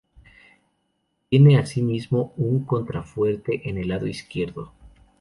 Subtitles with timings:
[1.29, 4.71] Tiene, asimismo, un contrafuerte en el lado izquierdo.